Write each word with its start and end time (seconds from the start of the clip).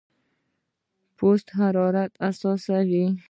پوست 1.17 1.47
حرارت 1.59 2.11
احساسوي. 2.27 3.05